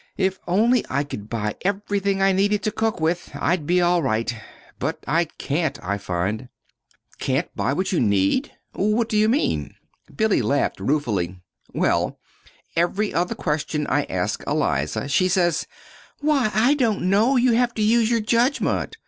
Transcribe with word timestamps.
If 0.17 0.39
only 0.47 0.83
I 0.89 1.03
could 1.03 1.29
buy 1.29 1.55
everything 1.61 2.23
I 2.23 2.31
needed 2.31 2.63
to 2.63 2.71
cook 2.71 2.99
with, 2.99 3.29
I'd 3.39 3.67
be 3.67 3.81
all 3.81 4.01
right. 4.01 4.33
But 4.79 5.03
I 5.07 5.25
can't, 5.25 5.77
I 5.83 5.99
find." 5.99 6.49
"Can't 7.19 7.55
buy 7.55 7.73
what 7.73 7.91
you 7.91 7.99
need! 7.99 8.51
What 8.73 9.09
do 9.09 9.15
you 9.15 9.29
mean?" 9.29 9.75
Billy 10.15 10.41
laughed 10.41 10.79
ruefully. 10.79 11.37
"Well, 11.71 12.17
every 12.75 13.13
other 13.13 13.35
question 13.35 13.85
I 13.85 14.05
ask 14.05 14.41
Eliza, 14.47 15.07
she 15.07 15.27
says: 15.27 15.67
'Why, 16.19 16.49
I 16.51 16.73
don't 16.73 17.03
know; 17.03 17.37
you 17.37 17.51
have 17.51 17.75
to 17.75 17.83
use 17.83 18.09
your 18.09 18.21
judgment.' 18.21 18.97